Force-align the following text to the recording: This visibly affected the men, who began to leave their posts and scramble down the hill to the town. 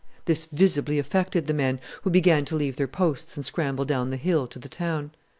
This 0.25 0.45
visibly 0.45 0.97
affected 0.97 1.45
the 1.45 1.53
men, 1.53 1.79
who 2.01 2.09
began 2.09 2.43
to 2.45 2.55
leave 2.55 2.75
their 2.75 2.87
posts 2.87 3.37
and 3.37 3.45
scramble 3.45 3.85
down 3.85 4.09
the 4.09 4.17
hill 4.17 4.47
to 4.47 4.57
the 4.57 4.67
town. 4.67 5.11